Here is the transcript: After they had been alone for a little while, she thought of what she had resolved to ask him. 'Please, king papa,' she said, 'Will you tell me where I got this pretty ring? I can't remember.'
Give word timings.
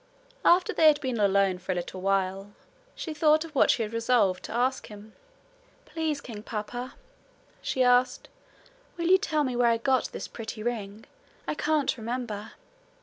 After 0.43 0.73
they 0.73 0.87
had 0.87 0.99
been 0.99 1.19
alone 1.19 1.59
for 1.59 1.73
a 1.73 1.75
little 1.75 2.01
while, 2.01 2.53
she 2.95 3.13
thought 3.13 3.45
of 3.45 3.53
what 3.53 3.69
she 3.69 3.83
had 3.83 3.93
resolved 3.93 4.43
to 4.45 4.51
ask 4.51 4.87
him. 4.87 5.13
'Please, 5.85 6.21
king 6.21 6.41
papa,' 6.41 6.95
she 7.61 7.81
said, 7.83 8.27
'Will 8.97 9.09
you 9.09 9.19
tell 9.19 9.43
me 9.43 9.55
where 9.55 9.69
I 9.69 9.77
got 9.77 10.05
this 10.05 10.27
pretty 10.27 10.63
ring? 10.63 11.05
I 11.47 11.53
can't 11.53 11.95
remember.' 11.97 12.53